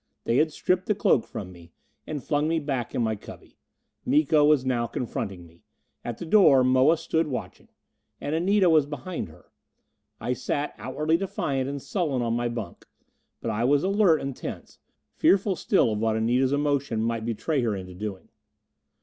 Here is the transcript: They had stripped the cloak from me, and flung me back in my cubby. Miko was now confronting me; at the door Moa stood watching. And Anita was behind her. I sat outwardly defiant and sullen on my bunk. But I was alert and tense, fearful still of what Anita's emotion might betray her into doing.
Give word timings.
They 0.23 0.37
had 0.37 0.51
stripped 0.51 0.87
the 0.87 0.95
cloak 0.95 1.27
from 1.27 1.51
me, 1.51 1.73
and 2.07 2.23
flung 2.23 2.47
me 2.47 2.57
back 2.57 2.95
in 2.95 3.03
my 3.03 3.15
cubby. 3.15 3.59
Miko 4.03 4.43
was 4.43 4.65
now 4.65 4.87
confronting 4.87 5.45
me; 5.45 5.61
at 6.03 6.17
the 6.17 6.25
door 6.25 6.63
Moa 6.63 6.97
stood 6.97 7.27
watching. 7.27 7.67
And 8.19 8.33
Anita 8.33 8.67
was 8.67 8.87
behind 8.87 9.29
her. 9.29 9.51
I 10.19 10.33
sat 10.33 10.73
outwardly 10.79 11.17
defiant 11.17 11.69
and 11.69 11.79
sullen 11.79 12.23
on 12.23 12.33
my 12.33 12.49
bunk. 12.49 12.87
But 13.41 13.51
I 13.51 13.63
was 13.63 13.83
alert 13.83 14.21
and 14.21 14.35
tense, 14.35 14.79
fearful 15.13 15.55
still 15.55 15.91
of 15.91 15.99
what 15.99 16.17
Anita's 16.17 16.51
emotion 16.51 17.03
might 17.03 17.23
betray 17.23 17.61
her 17.61 17.75
into 17.75 17.93
doing. 17.93 18.29